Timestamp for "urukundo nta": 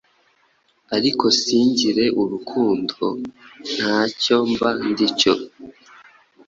2.21-3.99